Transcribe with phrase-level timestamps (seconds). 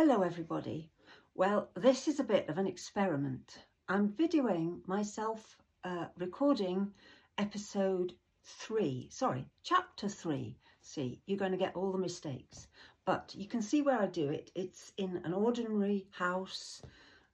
[0.00, 0.92] Hello everybody.
[1.34, 3.64] Well, this is a bit of an experiment.
[3.88, 6.92] I'm videoing myself uh, recording
[7.36, 8.12] episode
[8.44, 10.56] three, sorry, chapter three.
[10.82, 12.68] See, you're going to get all the mistakes,
[13.06, 14.52] but you can see where I do it.
[14.54, 16.80] It's in an ordinary house.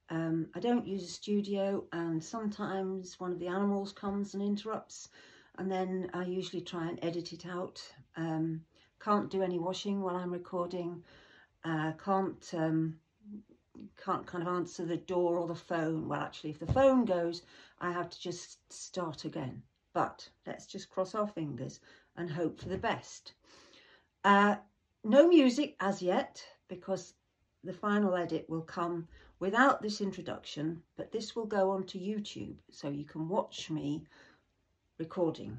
[0.08, 5.10] Um, I don't use a studio and sometimes one of the animals comes and interrupts
[5.58, 7.82] and then I usually try and edit it out.
[8.16, 8.62] Um,
[9.00, 11.02] can't do any washing while I'm recording.
[11.64, 12.98] Uh, can't um,
[13.96, 16.08] can't kind of answer the door or the phone.
[16.08, 17.42] Well, actually, if the phone goes,
[17.80, 19.62] I have to just start again.
[19.92, 21.80] But let's just cross our fingers
[22.16, 23.32] and hope for the best.
[24.24, 24.56] Uh,
[25.04, 27.14] no music as yet, because
[27.62, 32.88] the final edit will come without this introduction, but this will go onto YouTube, so
[32.88, 34.02] you can watch me
[34.98, 35.58] recording.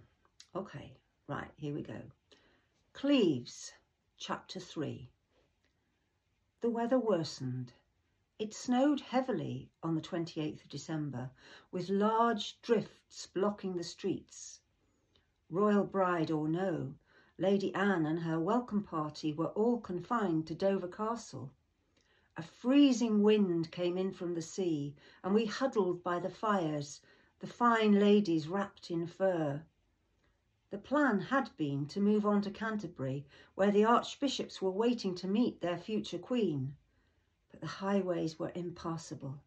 [0.56, 0.94] Okay,
[1.28, 2.02] right, here we go.
[2.94, 3.74] Cleves,
[4.18, 5.10] chapter 3.
[6.62, 7.74] The weather worsened.
[8.40, 11.32] It snowed heavily on the 28th of December,
[11.70, 14.62] with large drifts blocking the streets.
[15.50, 16.96] Royal bride or no,
[17.38, 21.52] Lady Anne and her welcome party were all confined to Dover Castle.
[22.38, 27.02] A freezing wind came in from the sea, and we huddled by the fires,
[27.40, 29.66] the fine ladies wrapped in fur.
[30.72, 35.28] The plan had been to move on to Canterbury, where the archbishops were waiting to
[35.28, 36.76] meet their future queen,
[37.50, 39.40] but the highways were impassable.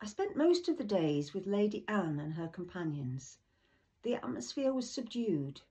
[0.00, 3.38] I spent most of the days with Lady Anne and her companions.
[4.02, 5.62] The atmosphere was subdued.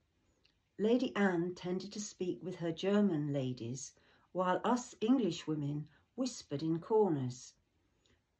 [0.78, 3.94] Lady Anne tended to speak with her German ladies,
[4.32, 7.54] while us English women whispered in corners.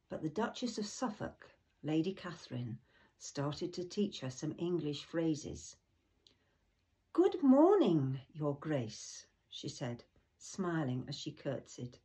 [0.07, 2.77] But the Duchess of Suffolk, Lady Catherine,
[3.17, 5.77] started to teach her some English phrases.
[7.15, 10.03] Good morning, Your Grace, she said,
[10.37, 11.97] smiling as she curtsied.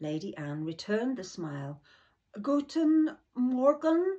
[0.00, 1.80] Lady Anne returned the smile.
[2.42, 4.18] Guten Morgen,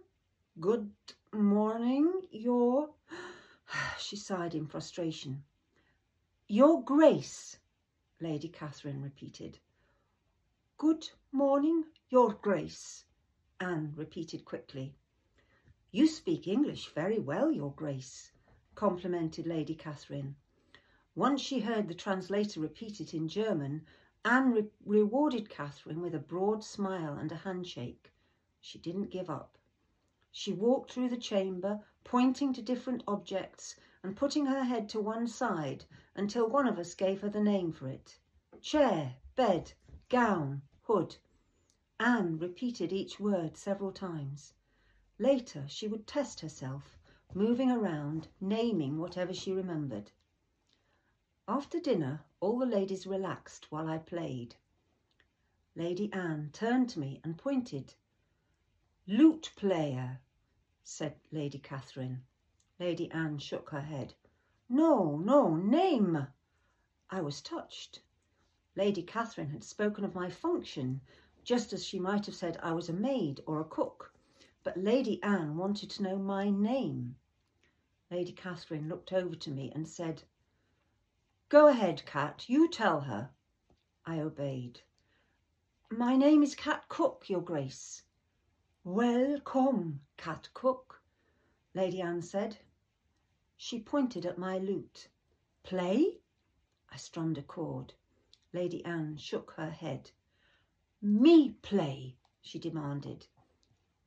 [0.62, 0.90] good
[1.34, 2.92] morning, Your...
[4.00, 5.44] She sighed in frustration.
[6.48, 7.58] Your Grace,
[8.22, 9.60] Lady Catherine repeated.
[10.78, 13.04] Good morning, Your Grace,
[13.60, 14.96] Anne repeated quickly.
[15.92, 18.32] You speak English very well, Your Grace,
[18.78, 20.36] complimented Lady Catherine.
[21.16, 23.84] Once she heard the translator repeat it in German,
[24.24, 28.14] Anne re rewarded Catherine with a broad smile and a handshake.
[28.62, 29.58] She didn't give up.
[30.32, 35.26] She walked through the chamber, pointing to different objects and putting her head to one
[35.26, 38.20] side until one of us gave her the name for it.
[38.62, 39.74] Chair, bed,
[40.08, 41.16] gown, hood.
[42.00, 44.54] Anne repeated each word several times.
[45.18, 46.97] Later, she would test herself
[47.34, 50.12] moving around, naming whatever she remembered.
[51.48, 54.56] After dinner, all the ladies relaxed while I played.
[55.76, 57.94] Lady Anne turned to me and pointed.
[59.06, 60.20] Lute player,
[60.84, 62.24] said Lady Catherine.
[62.80, 64.14] Lady Anne shook her head.
[64.70, 66.28] No, no, name.
[67.10, 68.02] I was touched.
[68.76, 71.02] Lady Catherine had spoken of my function,
[71.44, 74.14] just as she might have said I was a maid or a cook
[74.68, 77.16] but Lady Anne wanted to know my name.
[78.12, 80.24] Lady Catherine looked over to me and said,
[81.48, 83.30] Go ahead, Cat, you tell her.
[84.06, 84.82] I obeyed.
[85.90, 88.04] My name is Cat Cook, Your Grace.
[88.84, 91.02] Welcome, Cat Cook,
[91.74, 92.58] Lady Anne said.
[93.56, 95.08] She pointed at my lute.
[95.64, 96.20] Play?
[96.92, 97.94] I strummed a chord.
[98.52, 100.12] Lady Anne shook her head.
[101.02, 103.28] Me play, she demanded.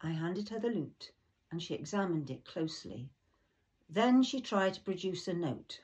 [0.03, 1.13] I handed her the lute
[1.51, 3.11] and she examined it closely.
[3.87, 5.83] Then she tried to produce a note.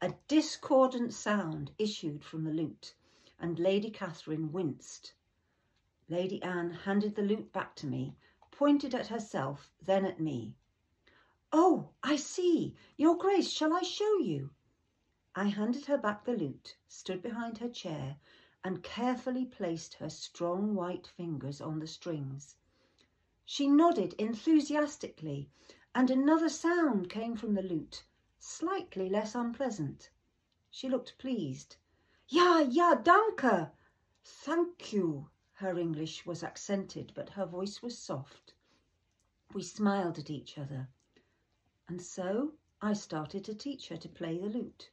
[0.00, 2.96] A discordant sound issued from the lute
[3.38, 5.12] and Lady Catherine winced.
[6.08, 8.16] Lady Anne handed the lute back to me,
[8.50, 10.56] pointed at herself, then at me.
[11.52, 12.74] Oh, I see.
[12.96, 14.50] Your Grace, shall I show you?
[15.36, 18.16] I handed her back the lute, stood behind her chair,
[18.64, 22.56] and carefully placed her strong white fingers on the strings.
[23.48, 25.48] She nodded enthusiastically,
[25.94, 28.04] and another sound came from the lute,
[28.40, 30.10] slightly less unpleasant.
[30.68, 31.76] She looked pleased.
[32.26, 33.70] Ja, ja, danke.
[34.24, 35.30] Thank you.
[35.52, 38.54] Her English was accented, but her voice was soft.
[39.54, 40.88] We smiled at each other.
[41.86, 44.90] And so I started to teach her to play the lute.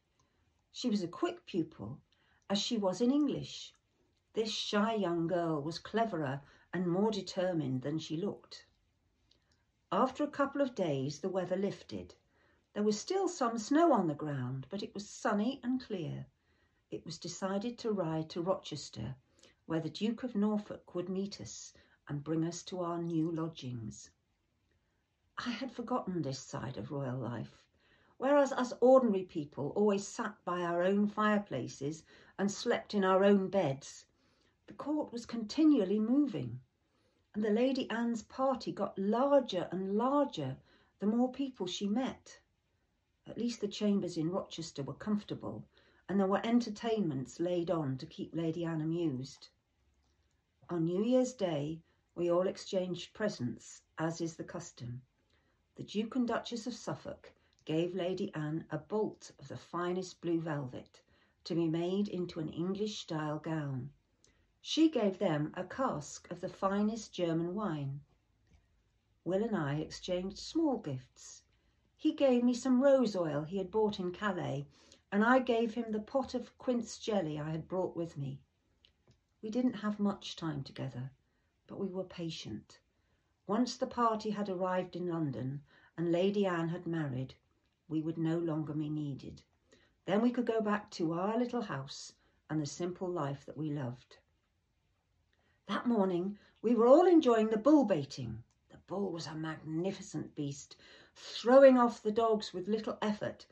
[0.72, 2.02] She was a quick pupil,
[2.52, 3.74] as she was in English.
[4.34, 8.66] This shy young girl was cleverer and more determined than she looked.
[9.92, 12.16] After a couple of days, the weather lifted.
[12.74, 16.26] There was still some snow on the ground, but it was sunny and clear.
[16.90, 19.16] It was decided to ride to Rochester,
[19.68, 21.74] where the Duke of Norfolk would meet us
[22.08, 24.10] and bring us to our new lodgings.
[25.38, 27.64] I had forgotten this side of royal life,
[28.18, 32.04] whereas us ordinary people always sat by our own fireplaces
[32.38, 34.06] and slept in our own beds.
[34.66, 36.62] The court was continually moving,
[37.34, 40.56] and the Lady Anne's party got larger and larger
[41.00, 42.40] the more people she met.
[43.28, 45.66] At least the chambers in Rochester were comfortable,
[46.08, 49.50] and there were entertainments laid on to keep Lady Anne amused.
[50.70, 51.82] On New Year's Day,
[52.16, 55.02] we all exchanged presents, as is the custom.
[55.76, 57.34] The Duke and Duchess of Suffolk
[57.66, 61.02] gave Lady Anne a bolt of the finest blue velvet
[61.44, 63.92] to be made into an English style gown.
[64.66, 68.00] She gave them a cask of the finest German wine.
[69.26, 71.44] Will and I exchanged small gifts.
[71.98, 74.66] He gave me some rose oil he had bought in Calais,
[75.12, 78.40] and I gave him the pot of quince jelly I had brought with me.
[79.42, 81.12] We didn't have much time together,
[81.68, 82.80] but we were patient.
[83.46, 85.62] Once the party had arrived in London
[85.98, 87.36] and Lady Anne had married,
[87.90, 89.42] we would no longer be needed.
[90.06, 92.14] Then we could go back to our little house
[92.50, 94.20] and the simple life that we loved.
[95.68, 98.44] That morning we were all enjoying the bull baiting.
[98.70, 100.76] The bull was a magnificent beast,
[101.16, 103.46] throwing off the dogs with little effort,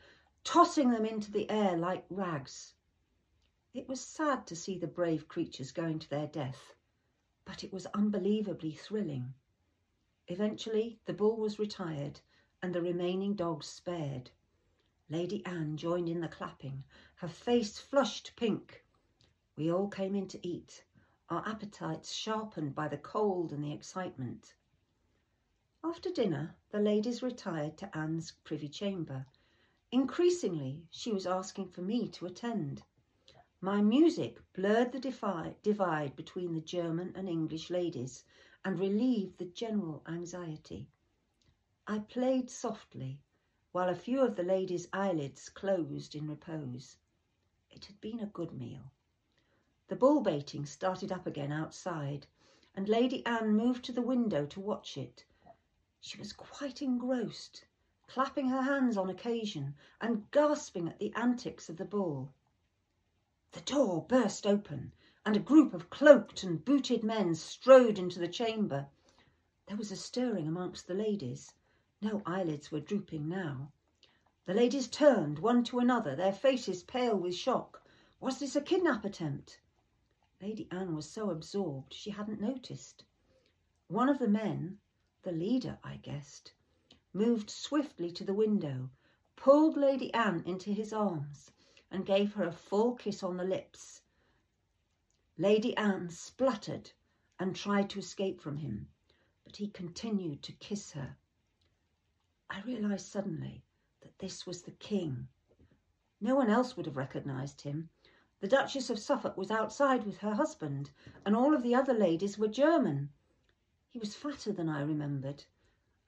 [0.43, 2.73] tossing them into the air like rags.
[3.73, 6.75] It was sad to see the brave creatures going to their death,
[7.45, 9.33] but it was unbelievably thrilling.
[10.27, 12.19] Eventually, the bull was retired
[12.61, 14.31] and the remaining dogs spared.
[15.09, 16.83] Lady Anne joined in the clapping,
[17.15, 18.83] her face flushed pink.
[19.55, 20.83] We all came in to eat,
[21.31, 24.53] our appetites sharpened by the cold and the excitement.
[25.81, 29.25] After dinner, the ladies retired to Anne's privy chamber.
[29.93, 32.83] Increasingly, she was asking for me to attend.
[33.61, 38.25] My music blurred the divide between the German and English ladies
[38.65, 40.89] and relieved the general anxiety.
[41.87, 43.21] I played softly
[43.71, 46.97] while a few of the ladies' eyelids closed in repose.
[47.69, 48.91] It had been a good meal.
[49.91, 52.25] The bull baiting started up again outside,
[52.73, 55.25] and Lady Anne moved to the window to watch it.
[55.99, 57.65] She was quite engrossed,
[58.07, 62.33] clapping her hands on occasion and gasping at the antics of the bull.
[63.51, 64.93] The door burst open,
[65.25, 68.87] and a group of cloaked and booted men strode into the chamber.
[69.65, 71.53] There was a stirring amongst the ladies.
[72.01, 73.73] No eyelids were drooping now.
[74.45, 77.85] The ladies turned one to another, their faces pale with shock.
[78.21, 79.59] Was this a kidnap attempt?
[80.41, 83.03] Lady Anne was so absorbed she hadn't noticed.
[83.87, 84.79] One of the men,
[85.21, 86.53] the leader, I guessed,
[87.13, 88.89] moved swiftly to the window,
[89.35, 91.51] pulled Lady Anne into his arms,
[91.91, 94.01] and gave her a full kiss on the lips.
[95.37, 96.91] Lady Anne spluttered
[97.37, 98.89] and tried to escape from him,
[99.43, 101.17] but he continued to kiss her.
[102.49, 103.63] I realised suddenly
[104.01, 105.27] that this was the king.
[106.19, 107.89] No one else would have recognised him.
[108.41, 110.89] The Duchess of Suffolk was outside with her husband,
[111.23, 113.11] and all of the other ladies were German.
[113.91, 115.45] He was fatter than I remembered,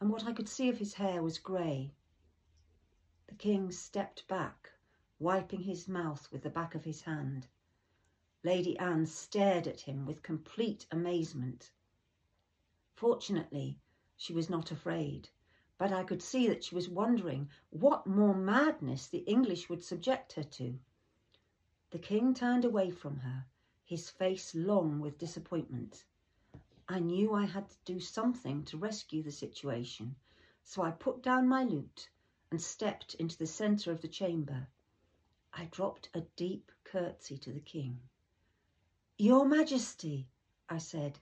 [0.02, 1.94] and what I could see of his hair was grey.
[3.28, 4.72] The king stepped back
[5.20, 7.46] wiping his mouth with the back of his hand.
[8.44, 11.70] Lady Anne stared at him with complete amazement.
[12.96, 13.80] Fortunately,
[14.18, 15.30] she was not afraid,
[15.78, 20.34] but I could see that she was wondering what more madness the English would subject
[20.34, 20.80] her to.
[21.94, 23.46] The king turned away from her,
[23.86, 26.06] his face long with disappointment.
[26.90, 30.16] I knew I had to do something to rescue the situation,
[30.64, 32.10] so I put down my lute
[32.50, 34.70] and stepped into the centre of the chamber.
[35.54, 38.00] I dropped a deep curtsy to the king.
[39.20, 40.28] Your Majesty,
[40.68, 41.20] I said,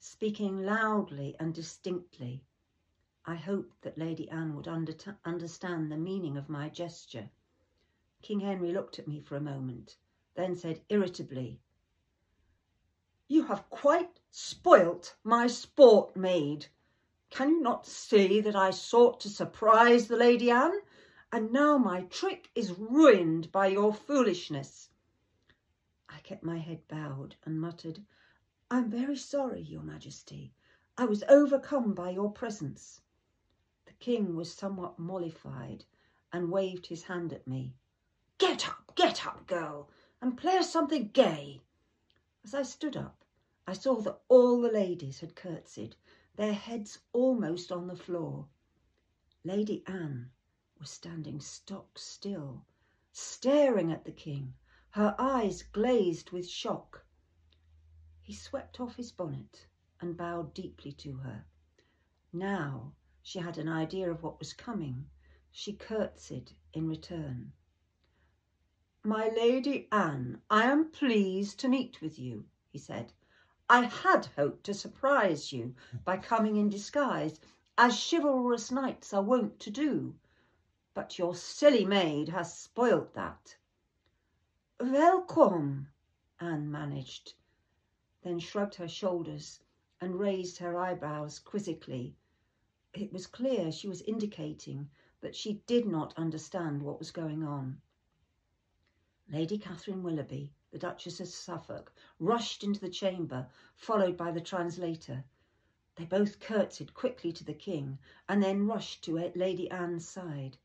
[0.00, 2.44] speaking loudly and distinctly.
[3.24, 4.94] I hoped that Lady Anne would under
[5.24, 7.30] understand the meaning of my gesture.
[8.24, 9.98] King Henry looked at me for a moment,
[10.34, 11.60] then said irritably,
[13.28, 16.68] You have quite spoilt my sport, maid.
[17.28, 20.80] Can you not see that I sought to surprise the Lady Anne
[21.30, 24.88] and now my trick is ruined by your foolishness.
[26.08, 28.06] I kept my head bowed and muttered,
[28.70, 30.54] I'm very sorry, your majesty.
[30.96, 33.02] I was overcome by your presence.
[33.84, 35.84] The king was somewhat mollified
[36.32, 37.74] and waved his hand at me.
[38.46, 39.88] Get up, get up, girl,
[40.20, 41.62] and play us something gay.
[42.44, 43.24] As I stood up,
[43.66, 45.96] I saw that all the ladies had curtsied,
[46.36, 48.46] their heads almost on the floor.
[49.44, 50.30] Lady Anne
[50.78, 52.66] was standing stock still,
[53.12, 54.52] staring at the king,
[54.90, 57.06] her eyes glazed with shock.
[58.20, 59.64] He swept off his bonnet
[60.02, 61.46] and bowed deeply to her.
[62.30, 65.08] Now she had an idea of what was coming.
[65.50, 67.54] She curtsied in return.
[69.06, 73.12] My Lady Anne, I am pleased to meet with you, he said.
[73.68, 75.74] I had hoped to surprise you
[76.06, 77.38] by coming in disguise,
[77.76, 80.14] as chivalrous knights are wont to do.
[80.94, 83.58] But your silly maid has spoilt that.
[84.80, 85.88] Welcome,
[86.40, 87.34] Anne managed,
[88.22, 89.60] then shrugged her shoulders
[90.00, 92.16] and raised her eyebrows quizzically.
[92.94, 94.88] It was clear she was indicating
[95.20, 97.82] that she did not understand what was going on.
[99.34, 105.24] Lady Catherine Willoughby, the Duchess of Suffolk, rushed into the chamber, followed by the translator.
[105.96, 107.98] They both curtsied quickly to the king
[108.28, 110.56] and then rushed to Lady Anne's side.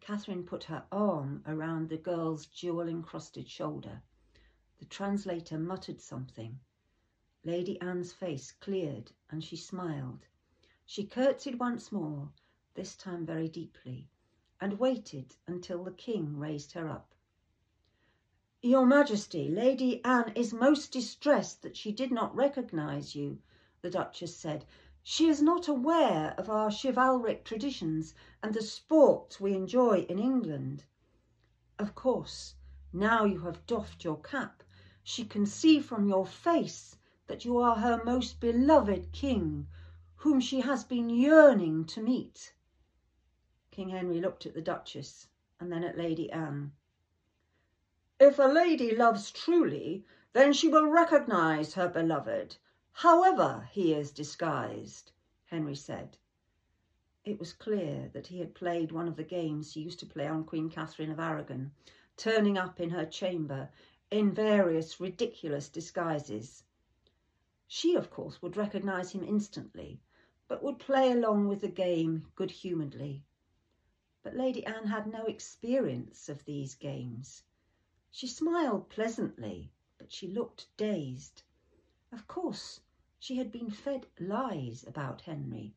[0.00, 4.00] Catherine put her arm around the girl's jewel-encrusted shoulder.
[4.78, 6.58] The translator muttered something.
[7.44, 10.24] Lady Anne's face cleared and she smiled.
[10.86, 12.32] She curtsied once more,
[12.72, 14.08] this time very deeply,
[14.58, 17.14] and waited until the king raised her up.
[18.62, 23.38] Your Majesty, Lady Anne is most distressed that she did not recognise you,
[23.80, 24.66] the Duchess said.
[25.02, 30.84] She is not aware of our chivalric traditions and the sports we enjoy in England.
[31.78, 32.56] Of course,
[32.92, 34.62] now you have doffed your cap,
[35.02, 36.98] she can see from your face
[37.28, 39.68] that you are her most beloved king,
[40.16, 42.52] whom she has been yearning to meet.
[43.70, 46.72] King Henry looked at the Duchess and then at Lady Anne.
[48.22, 52.58] If a lady loves truly, then she will recognise her beloved,
[52.92, 55.12] however he is disguised,
[55.46, 56.18] Henry said.
[57.24, 60.26] It was clear that he had played one of the games he used to play
[60.26, 61.72] on Queen Catherine of Aragon,
[62.18, 63.70] turning up in her chamber
[64.10, 66.64] in various ridiculous disguises.
[67.68, 69.98] She, of course, would recognise him instantly,
[70.46, 73.24] but would play along with the game good-humouredly.
[74.22, 77.44] But Lady Anne had no experience of these games.
[78.12, 81.44] She smiled pleasantly, but she looked dazed.
[82.10, 82.80] Of course,
[83.20, 85.76] she had been fed lies about Henry,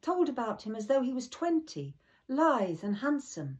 [0.00, 1.96] told about him as though he was twenty,
[2.28, 3.58] lithe and handsome.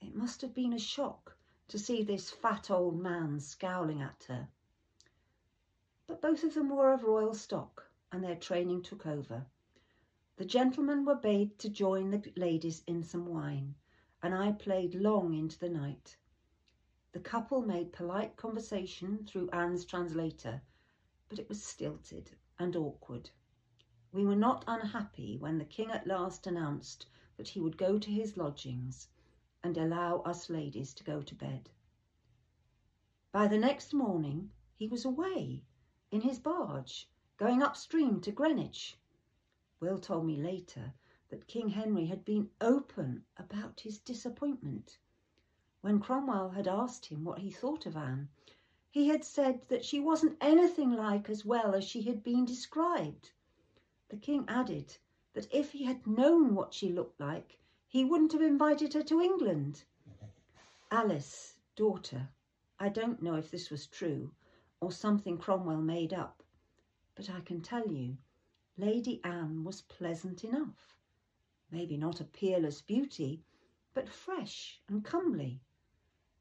[0.00, 1.36] It must have been a shock
[1.68, 4.48] to see this fat old man scowling at her.
[6.06, 9.44] But both of them were of royal stock, and their training took over.
[10.36, 13.74] The gentlemen were bade to join the ladies in some wine,
[14.22, 16.16] and I played long into the night.
[17.12, 20.62] The couple made polite conversation through Anne's translator,
[21.28, 23.28] but it was stilted and awkward.
[24.12, 28.10] We were not unhappy when the king at last announced that he would go to
[28.10, 29.08] his lodgings
[29.62, 31.68] and allow us ladies to go to bed.
[33.30, 35.66] By the next morning, he was away
[36.10, 38.96] in his barge, going upstream to Greenwich.
[39.80, 40.94] Will told me later
[41.28, 44.96] that King Henry had been open about his disappointment.
[45.82, 48.28] When Cromwell had asked him what he thought of Anne,
[48.88, 53.32] he had said that she wasn't anything like as well as she had been described.
[54.08, 54.96] The king added
[55.32, 57.58] that if he had known what she looked like,
[57.88, 59.82] he wouldn't have invited her to England.
[60.92, 62.28] Alice, daughter,
[62.78, 64.30] I don't know if this was true
[64.80, 66.44] or something Cromwell made up,
[67.16, 68.18] but I can tell you,
[68.76, 70.96] Lady Anne was pleasant enough.
[71.72, 73.42] Maybe not a peerless beauty,
[73.94, 75.60] but fresh and comely.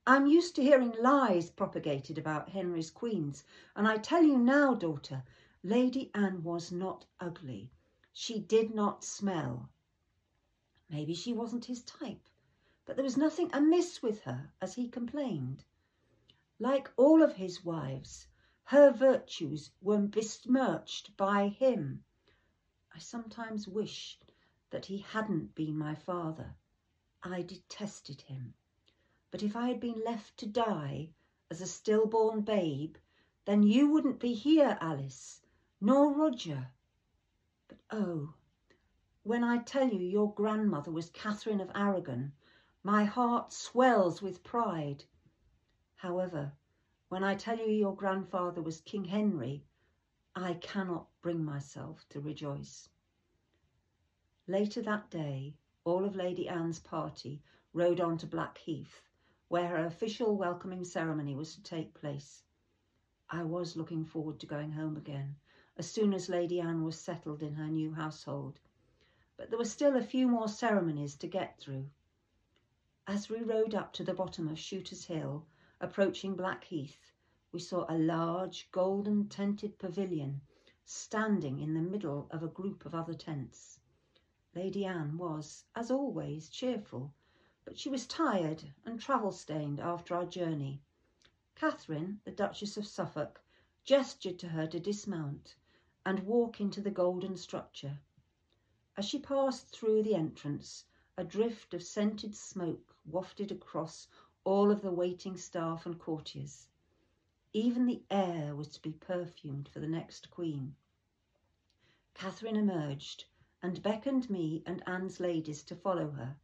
[0.07, 3.43] I'm used to hearing lies propagated about Henry's queens,
[3.75, 5.23] and I tell you now, daughter,
[5.61, 7.71] Lady Anne was not ugly.
[8.11, 9.69] She did not smell.
[10.89, 12.29] Maybe she wasn't his type,
[12.83, 15.65] but there was nothing amiss with her, as he complained.
[16.57, 18.25] Like all of his wives,
[18.63, 22.03] her virtues were besmirched by him.
[22.91, 24.19] I sometimes wish
[24.71, 26.55] that he hadn't been my father.
[27.21, 28.55] I detested him.
[29.31, 31.09] But if I had been left to die
[31.49, 32.97] as a stillborn babe,
[33.45, 35.41] then you wouldn't be here, Alice,
[35.79, 36.67] nor Roger.
[37.69, 38.33] But oh,
[39.23, 42.33] when I tell you your grandmother was Catherine of Aragon,
[42.83, 45.05] my heart swells with pride.
[45.95, 46.51] However,
[47.07, 49.63] when I tell you your grandfather was King Henry,
[50.35, 52.89] I cannot bring myself to rejoice.
[54.45, 57.41] Later that day, all of Lady Anne's party
[57.73, 59.01] rode on to Blackheath,
[59.51, 62.41] where her official welcoming ceremony was to take place.
[63.29, 65.35] I was looking forward to going home again
[65.75, 68.61] as soon as Lady Anne was settled in her new household,
[69.35, 71.89] but there were still a few more ceremonies to get through.
[73.05, 75.45] As we rode up to the bottom of Shooter's Hill,
[75.81, 77.11] approaching Blackheath,
[77.51, 80.39] we saw a large golden tented pavilion
[80.85, 83.81] standing in the middle of a group of other tents.
[84.55, 87.13] Lady Anne was, as always, cheerful,
[87.71, 90.81] but she was tired and travel stained after our journey.
[91.55, 93.41] Catherine, the Duchess of Suffolk,
[93.85, 95.55] gestured to her to dismount
[96.05, 97.97] and walk into the golden structure.
[98.97, 100.83] As she passed through the entrance,
[101.17, 104.09] a drift of scented smoke wafted across
[104.43, 106.67] all of the waiting staff and courtiers.
[107.53, 110.75] Even the air was to be perfumed for the next queen.
[112.15, 113.23] Catherine emerged
[113.63, 116.35] and beckoned me and Anne's ladies to follow her.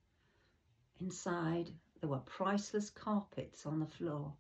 [1.00, 4.34] Inside, there were priceless carpets on the floor,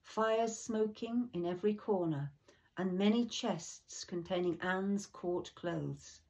[0.00, 2.32] fires smoking in every corner,
[2.76, 6.22] and many chests containing Anne's court clothes.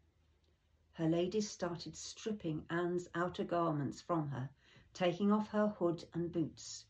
[0.94, 4.48] Her ladies started stripping Anne's outer garments from her,
[4.94, 6.86] taking off her hood and boots.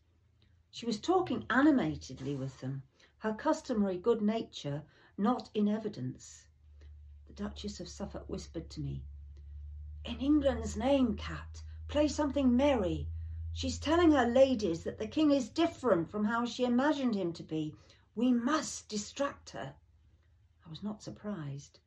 [0.71, 2.83] She was talking animatedly with them,
[3.17, 4.83] her customary good nature
[5.17, 6.47] not in evidence.
[7.27, 9.03] The Duchess of Suffolk whispered to me,
[10.05, 13.09] In England's name, Cat, play something merry.
[13.51, 17.43] She's telling her ladies that the king is different from how she imagined him to
[17.43, 17.75] be.
[18.15, 19.75] We must distract her.
[20.65, 21.79] I was not surprised.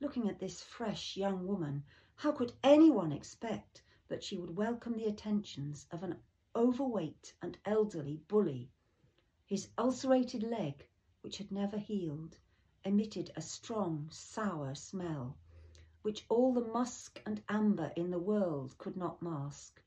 [0.00, 1.84] Looking at this fresh young woman,
[2.16, 6.16] how could anyone expect that she would welcome the attentions of an
[6.54, 8.70] overweight and elderly bully.
[9.46, 10.86] His ulcerated leg,
[11.22, 12.36] which had never healed,
[12.84, 15.36] emitted a strong, sour smell,
[16.04, 19.80] which all the musk and amber in the world could not mask.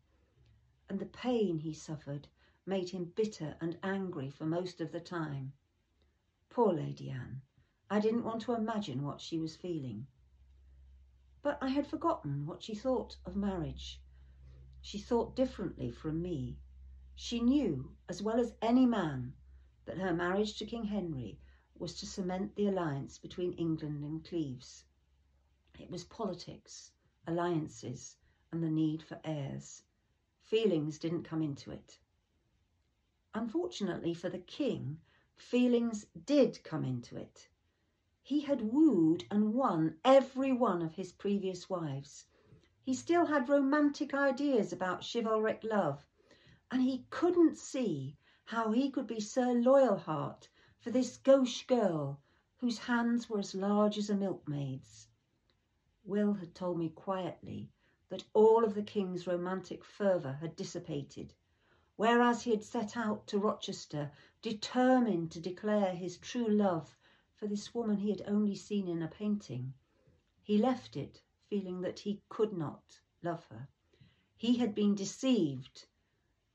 [0.89, 2.27] And the pain he suffered
[2.65, 5.53] made him bitter and angry for most of the time.
[6.49, 7.43] Poor Lady Anne,
[7.87, 10.07] I didn't want to imagine what she was feeling.
[11.43, 14.01] But I had forgotten what she thought of marriage
[14.81, 16.57] she thought differently from me.
[17.13, 19.35] She knew, as well as any man,
[19.85, 21.37] that her marriage to King Henry
[21.77, 24.85] was to cement the alliance between England and Cleves.
[25.79, 26.91] It was politics,
[27.27, 28.17] alliances,
[28.51, 29.83] and the need for heirs.
[30.41, 31.99] Feelings didn't come into it.
[33.33, 34.99] Unfortunately for the king,
[35.35, 37.49] feelings did come into it.
[38.21, 42.25] He had wooed and won every one of his previous wives
[42.87, 46.07] he still had romantic ideas about chivalric love,
[46.71, 50.47] and he couldn't see how he could be Sir Loyalheart
[50.79, 52.21] for this gauche girl
[52.55, 55.06] whose hands were as large as a milkmaid's.
[56.09, 57.69] Will had told me quietly
[58.07, 61.33] that all of the king's romantic fervour had dissipated,
[61.97, 66.95] whereas he had set out to Rochester determined to declare his true love
[67.35, 69.73] for this woman he had only seen in a painting.
[70.41, 73.67] He left it feeling that he could not love her.
[74.37, 75.87] He had been deceived,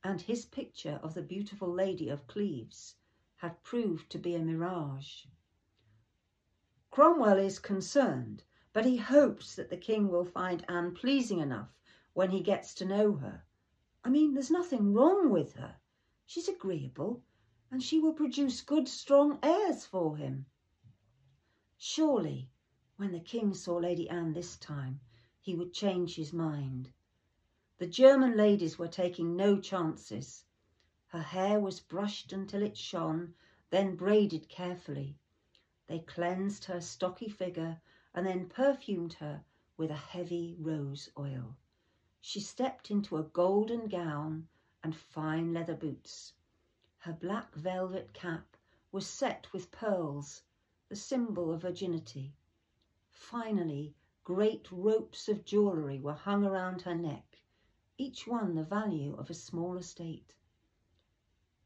[0.02, 2.94] and his picture of the beautiful lady of Cleves
[3.36, 5.26] had proved to be a mirage.
[6.90, 11.74] Cromwell is concerned, but he hopes that the king will find Anne pleasing enough
[12.14, 13.44] when he gets to know her.
[14.02, 15.76] I mean, there's nothing wrong with her.
[16.24, 17.22] She's agreeable,
[17.70, 20.46] and she will produce good, strong heirs for him.
[21.76, 22.48] Surely
[22.96, 25.00] when the king saw Lady Anne this time,
[25.40, 26.92] he would change his mind.
[27.78, 30.44] The German ladies were taking no chances.
[31.08, 33.34] Her hair was brushed until it shone,
[33.70, 35.18] then braided carefully.
[35.88, 37.80] They cleansed her stocky figure
[38.14, 39.44] and then perfumed her
[39.76, 41.56] with a heavy rose oil.
[42.20, 44.48] She stepped into a golden gown
[44.84, 46.34] and fine leather boots.
[46.98, 48.56] Her black velvet cap
[48.92, 50.42] was set with pearls,
[50.88, 52.36] the symbol of virginity.
[53.10, 53.94] Finally,
[54.24, 57.38] great ropes of jewellery were hung around her neck,
[57.96, 60.34] each one the value of a small estate.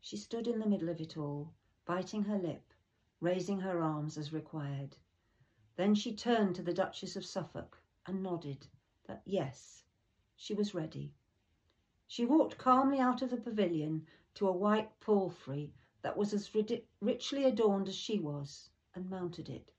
[0.00, 1.52] She stood in the middle of it all,
[1.84, 2.72] biting her lip,
[3.20, 4.96] raising her arms as required.
[5.76, 8.66] Then she turned to the Duchess of Suffolk and nodded
[9.04, 9.84] that yes,
[10.34, 11.12] she was ready.
[12.06, 16.54] She walked calmly out of the pavilion to a white palfrey that was as
[17.00, 19.72] richly adorned as she was, and mounted it.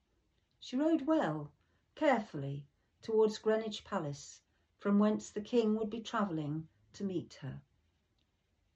[0.60, 1.50] She rode well,
[1.94, 2.66] carefully
[3.02, 4.42] towards Greenwich Palace,
[4.78, 7.60] from whence the king would be travelling to meet her.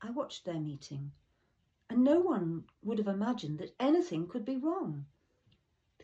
[0.00, 1.12] I watched their meeting,
[1.88, 5.06] and no one would have imagined that anything could be wrong.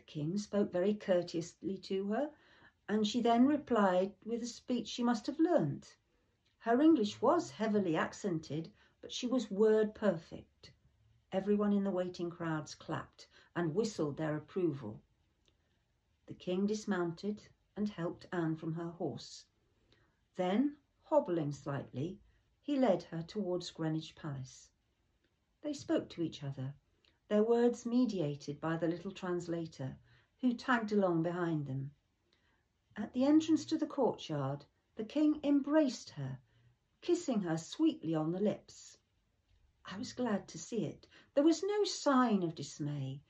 [0.09, 2.31] King spoke very courteously to her,
[2.87, 5.97] and she then replied with a speech she must have learnt.
[6.57, 10.71] Her English was heavily accented, but she was word perfect.
[11.31, 14.99] Everyone in the waiting crowds clapped and whistled their approval.
[16.25, 19.45] The king dismounted and helped Anne from her horse.
[20.37, 22.17] Then, hobbling slightly,
[22.59, 24.71] he led her towards Greenwich Palace.
[25.61, 26.73] They spoke to each other,
[27.29, 29.95] their words mediated by the little translator,
[30.41, 31.91] who tagged along behind them.
[32.95, 34.65] At the entrance to the courtyard,
[34.95, 36.39] the king embraced her,
[37.01, 38.97] kissing her sweetly on the lips.
[39.85, 41.07] I was glad to see it.
[41.35, 43.21] There was no sign of dismay.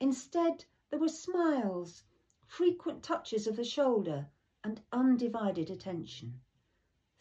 [0.00, 2.04] Instead, there were smiles,
[2.46, 4.28] frequent touches of the shoulder,
[4.62, 6.40] and undivided attention.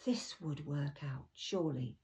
[0.04, 1.98] This would work out, surely.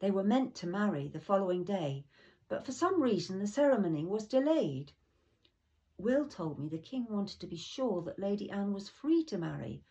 [0.00, 2.06] They were meant to marry the following day,
[2.50, 4.90] but for some reason the ceremony was delayed.
[5.96, 9.38] Will told me the king wanted to be sure that Lady Anne was free to
[9.38, 9.84] marry,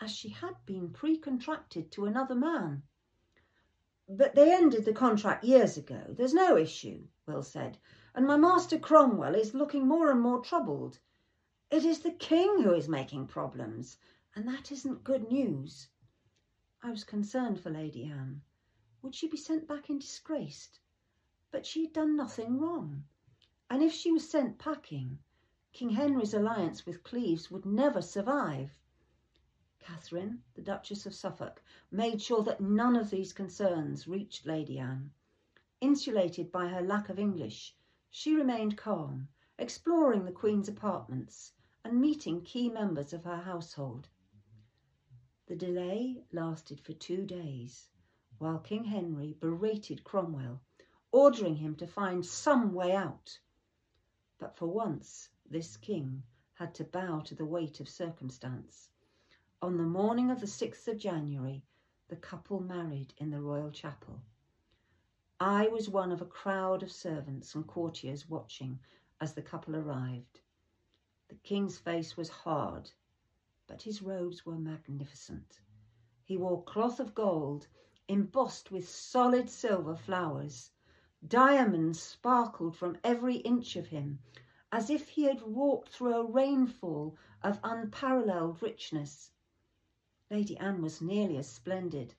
[0.00, 2.82] as she had been pre-contracted to another man.
[4.08, 6.14] But they ended the contract years ago.
[6.16, 7.76] There's no issue, Will said,
[8.14, 10.98] and my master Cromwell is looking more and more troubled.
[11.70, 13.98] It is the king who is making problems,
[14.34, 15.88] and that isn't good news.
[16.82, 18.40] I was concerned for Lady Anne.
[19.02, 20.70] Would she be sent back in disgrace?
[21.52, 23.04] But she had done nothing wrong.
[23.70, 25.20] And if she was sent packing,
[25.72, 28.80] King Henry's alliance with Cleves would never survive.
[29.78, 35.12] Catherine, the Duchess of Suffolk, made sure that none of these concerns reached Lady Anne.
[35.80, 37.76] Insulated by her lack of English,
[38.10, 41.52] she remained calm, exploring the Queen's apartments
[41.84, 44.08] and meeting key members of her household.
[45.46, 47.88] The delay lasted for two days,
[48.38, 50.60] while King Henry berated Cromwell
[51.16, 53.40] ordering him to find some way out.
[54.38, 58.90] But for once, this king had to bow to the weight of circumstance.
[59.62, 61.64] On the morning of the 6th of January,
[62.08, 64.20] the couple married in the royal chapel.
[65.40, 68.78] I was one of a crowd of servants and courtiers watching
[69.18, 70.40] as the couple arrived.
[71.28, 72.90] The king's face was hard,
[73.66, 75.60] but his robes were magnificent.
[76.26, 77.68] He wore cloth of gold
[78.06, 80.72] embossed with solid silver flowers
[81.28, 84.20] Diamonds sparkled from every inch of him,
[84.70, 89.32] as if he had walked through a rainfall of unparalleled richness.
[90.30, 92.14] Lady Anne was nearly as splendid.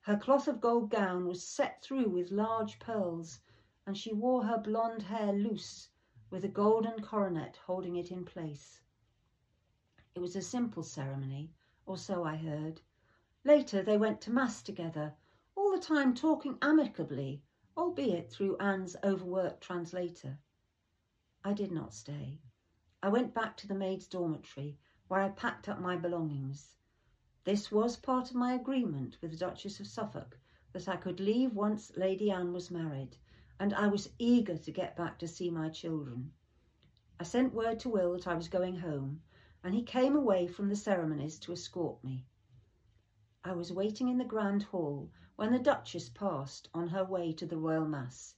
[0.00, 3.40] Her cloth of gold gown was set through with large pearls,
[3.84, 5.90] and she wore her blonde hair loose,
[6.30, 8.80] with a golden coronet holding it in place.
[10.14, 11.52] It was a simple ceremony,
[11.84, 12.80] or so I heard.
[13.44, 15.14] Later they went to Mass together,
[15.54, 17.42] all the time talking amicably
[17.76, 20.38] albeit through Anne's overworked translator.
[21.44, 22.40] I did not stay.
[23.02, 26.74] I went back to the maid's dormitory, where I packed up my belongings.
[27.44, 30.38] This was part of my agreement with the Duchess of Suffolk
[30.72, 33.16] that I could leave once Lady Anne was married,
[33.60, 36.32] and I was eager to get back to see my children.
[37.20, 39.22] I sent word to Will that I was going home,
[39.62, 42.26] and he came away from the ceremonies to escort me.
[43.48, 47.46] I was waiting in the grand hall when the Duchess passed on her way to
[47.46, 48.34] the Royal Mass.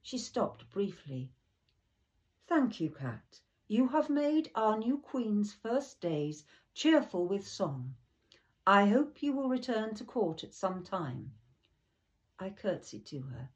[0.00, 1.30] She stopped briefly.
[2.46, 3.42] Thank you, Cat.
[3.66, 7.94] You have made our new Queen's first days cheerful with song.
[8.66, 11.34] I hope you will return to court at some time.
[12.38, 13.50] I curtsied to her.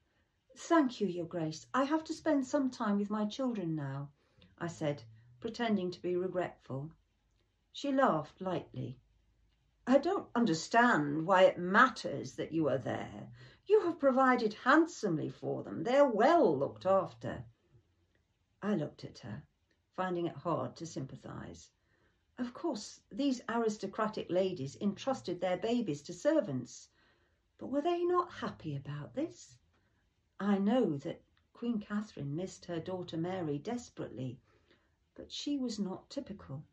[0.55, 1.67] Thank you, Your Grace.
[1.73, 4.11] I have to spend some time with my children now,
[4.59, 5.05] I said,
[5.41, 6.91] pretending to be regretful.
[7.73, 8.99] She laughed lightly.
[9.85, 13.33] I don't understand why it matters that you are there.
[13.67, 15.83] You have provided handsomely for them.
[15.83, 17.45] They are well looked after.
[18.63, 19.43] I looked at her,
[19.97, 21.71] finding it hard to sympathise.
[22.39, 26.89] Of course, these aristocratic ladies entrusted their babies to servants,
[27.59, 29.59] but were they not happy about this?
[30.39, 34.41] I know that Queen Catherine missed her daughter Mary desperately,
[35.15, 36.65] but she was not typical.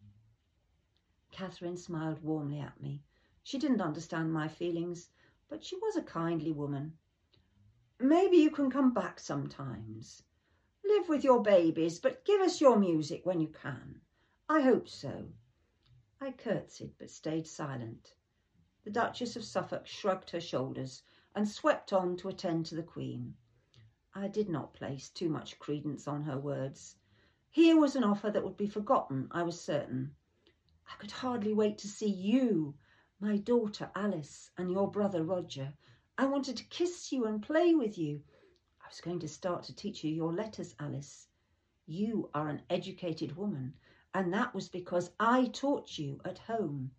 [1.32, 3.04] Catherine smiled warmly at me.
[3.44, 5.10] She didn't understand my feelings,
[5.48, 6.98] but she was a kindly woman.
[8.00, 10.24] Maybe you can come back sometimes.
[10.84, 14.02] Live with your babies, but give us your music when you can.
[14.48, 15.30] I hope so.
[16.22, 18.14] I curtsied, but stayed silent.
[18.84, 21.04] The Duchess of Suffolk shrugged her shoulders
[21.36, 23.36] and swept on to attend to the Queen.
[24.14, 26.96] I did not place too much credence on her words.
[27.50, 30.16] Here was an offer that would be forgotten, I was certain.
[30.92, 32.76] I could hardly wait to see you,
[33.20, 35.74] my daughter Alice, and your brother Roger.
[36.18, 38.22] I wanted to kiss you and play with you.
[38.84, 41.28] I was going to start to teach you your letters, Alice.
[41.86, 43.76] You are an educated woman,
[44.14, 46.92] and that was because I taught you at home.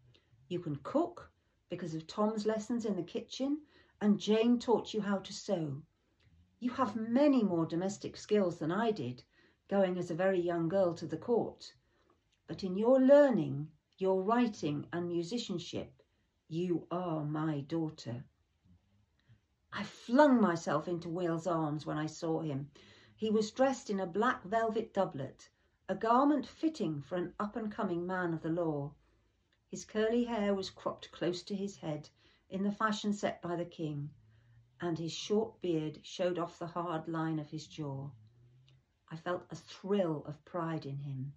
[0.49, 1.31] You can cook
[1.69, 3.61] because of Tom's lessons in the kitchen,
[4.01, 5.83] and Jane taught you how to sew.
[6.59, 9.25] You have many more domestic skills than I did,
[9.69, 11.75] going as a very young girl to the court.
[12.47, 13.69] But in your learning,
[14.01, 16.03] your writing and musicianship,
[16.49, 18.25] you are my daughter.
[19.71, 22.71] I flung myself into Will's arms when I saw him.
[23.15, 25.51] He was dressed in a black velvet doublet,
[25.87, 28.95] a garment fitting for an up-and-coming man of the law.
[29.71, 32.09] His curly hair was cropped close to his head
[32.49, 34.11] in the fashion set by the king,
[34.81, 38.09] and his short beard showed off the hard line of his jaw.
[39.11, 41.35] I felt a thrill of pride in him.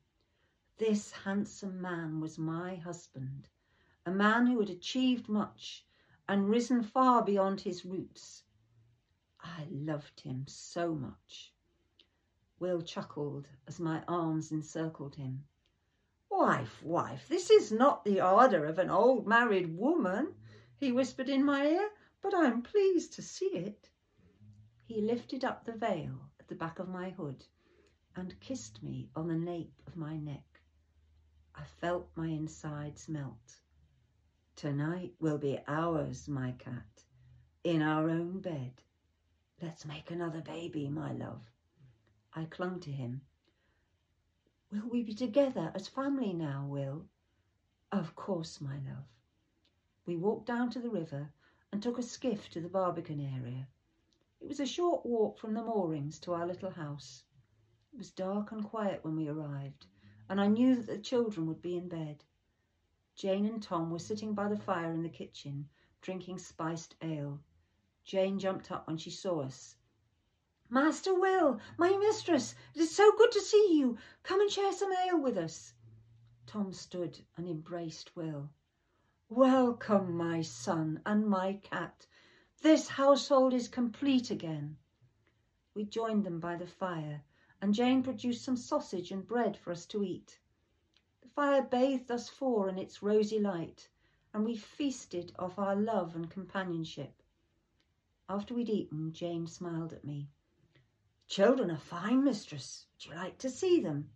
[0.79, 3.47] This handsome man was my husband,
[4.05, 5.85] a man who had achieved much
[6.27, 8.43] and risen far beyond his roots.
[9.39, 11.53] I loved him so much.
[12.59, 15.45] Will chuckled as my arms encircled him.
[16.29, 20.35] Wife, wife, this is not the ardour of an old married woman,
[20.75, 23.89] he whispered in my ear, but I am pleased to see it.
[24.85, 27.45] He lifted up the veil at the back of my hood
[28.15, 30.52] and kissed me on the nape of my neck.
[31.55, 33.59] I felt my insides melt.
[34.55, 37.03] Tonight will be ours, my cat,
[37.63, 38.81] in our own bed.
[39.61, 41.49] Let's make another baby, my love.
[42.33, 43.21] I clung to him.
[44.71, 47.05] Will we be together as family now, Will?
[47.91, 49.05] Of course, my love.
[50.05, 51.31] We walked down to the river
[51.71, 53.67] and took a skiff to the Barbican area.
[54.41, 57.23] It was a short walk from the moorings to our little house.
[57.93, 59.85] It was dark and quiet when we arrived,
[60.33, 62.23] and I knew that the children would be in bed.
[63.13, 65.69] Jane and Tom were sitting by the fire in the kitchen,
[66.01, 67.39] drinking spiced ale.
[68.03, 69.75] Jane jumped up when she saw us.
[70.71, 73.99] Master Will, my mistress, it is so good to see you.
[74.23, 75.75] Come and share some ale with us.
[76.47, 78.49] Tom stood and embraced Will.
[79.29, 82.07] Welcome, my son and my cat.
[82.63, 84.77] This household is complete again.
[85.75, 87.21] We joined them by the fire
[87.63, 90.37] and Jane produced some sausage and bread for us to eat.
[91.21, 93.87] The fire bathed us four in its rosy light,
[94.33, 97.23] and we feasted off our love and companionship.
[98.27, 100.27] After we'd eaten, Jane smiled at me.
[101.29, 102.85] Children are fine, mistress.
[102.91, 104.09] Would you like to see them?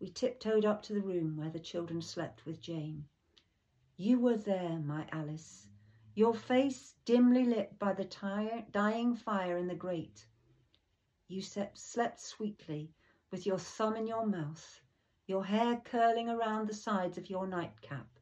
[0.00, 3.04] We tiptoed up to the room where the children slept with Jane.
[3.96, 5.68] You were there, my Alice,
[6.16, 10.26] your face dimly lit by the dying fire in the grate.
[11.28, 12.92] You slept sweetly,
[13.30, 14.82] with your thumb in your mouth,
[15.26, 18.18] your hair curling around the sides of your nightcap.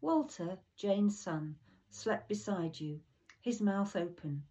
[0.00, 1.58] Walter, Jane's son,
[1.90, 3.00] slept beside you,
[3.40, 4.44] his mouth open.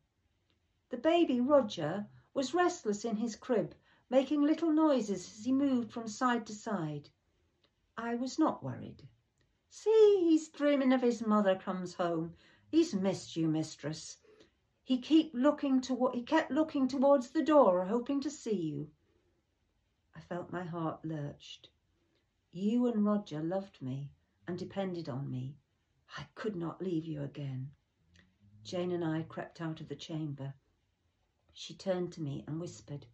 [0.89, 3.76] The baby, Roger, was restless in his crib,
[4.10, 7.10] making little noises as he moved from side to side.
[7.97, 9.08] I was not worried.
[9.69, 12.36] See, he's dreaming of his mother comes home.
[12.69, 14.17] He's missed you, mistress.
[14.86, 18.91] He kept looking to he kept looking towards the door, hoping to see you.
[20.13, 21.69] I felt my heart lurched.
[22.52, 24.12] You and Roger loved me
[24.46, 25.56] and depended on me.
[26.17, 27.72] I could not leave you again.
[28.63, 30.54] Jane and I crept out of the chamber.
[31.54, 33.06] She turned to me and whispered,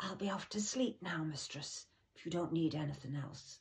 [0.00, 3.60] I'll be off to sleep now, mistress, if you don't need anything else.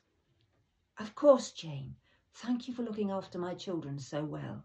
[0.97, 1.97] Of course, Jane.
[2.33, 4.63] Thank you for looking after my children so well.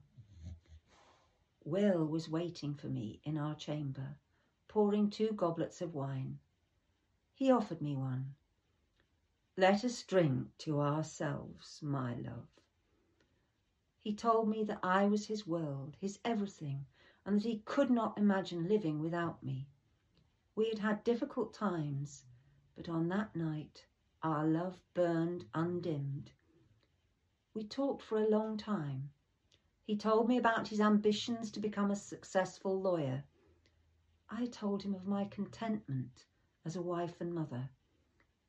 [1.64, 4.16] Will was waiting for me in our chamber,
[4.66, 6.40] pouring two goblets of wine.
[7.34, 8.34] He offered me one.
[9.56, 12.48] Let us drink to ourselves, my love.
[14.00, 16.86] He told me that I was his world, his everything,
[17.24, 19.68] and that he could not imagine living without me.
[20.56, 22.24] We had had difficult times,
[22.74, 23.86] but on that night
[24.22, 26.32] our love burned undimmed.
[27.54, 29.12] We talked for a long time,
[29.84, 33.24] he told me about his ambitions to become a successful lawyer.
[34.30, 36.24] I told him of my contentment
[36.64, 37.68] as a wife and mother,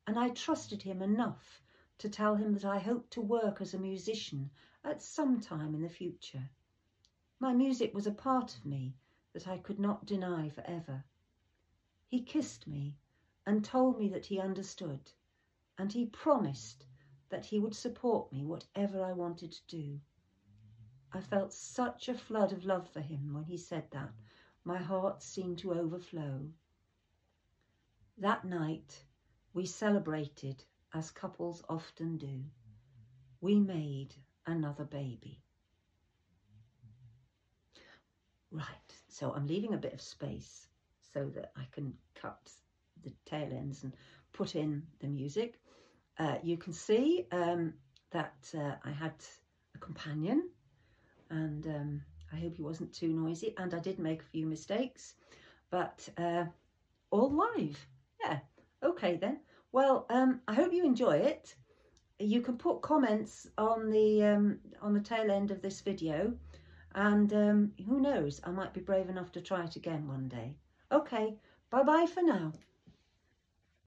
[0.06, 1.60] and I trusted him enough
[1.98, 4.50] to tell him that I hoped to work as a musician
[4.84, 6.50] at some time in the future.
[7.40, 8.94] My music was a part of me
[9.32, 11.04] that I could not deny forever.
[12.06, 12.96] He kissed me
[13.44, 15.10] and told me that he understood,
[15.76, 16.86] and he promised
[17.28, 20.00] that he would support me whatever I wanted to do.
[21.14, 24.10] I felt such a flood of love for him when he said that.
[24.64, 26.40] My heart seemed to overflow.
[28.18, 29.04] That night,
[29.52, 32.42] we celebrated as couples often do.
[33.40, 35.40] We made another baby.
[38.50, 40.66] Right, so I'm leaving a bit of space
[41.12, 42.50] so that I can cut
[43.04, 43.94] the tail ends and
[44.32, 45.60] put in the music.
[46.18, 47.74] Uh, you can see um,
[48.10, 49.14] that uh, I had
[49.76, 50.50] a companion
[51.34, 55.14] and um, I hope he wasn't too noisy and I did make a few mistakes
[55.70, 56.44] but uh,
[57.10, 57.86] all live.
[58.24, 58.38] Yeah
[58.82, 59.40] okay then.
[59.72, 61.54] Well um, I hope you enjoy it.
[62.18, 66.32] You can put comments on the um, on the tail end of this video
[66.94, 70.56] and um, who knows I might be brave enough to try it again one day.
[70.92, 71.36] Okay
[71.70, 72.52] Bye bye for now.